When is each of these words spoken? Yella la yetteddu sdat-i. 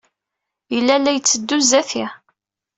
Yella 0.73 0.95
la 0.97 1.11
yetteddu 1.13 1.57
sdat-i. 1.65 2.05